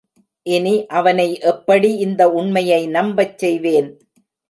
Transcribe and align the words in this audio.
இனி 0.45 0.73
அவனை 0.91 1.27
எப்படி 1.43 1.91
இந்த 1.97 2.21
உண்மையை 2.31 2.81
நம்பச் 2.87 3.37
செய்வேன்? 3.37 3.89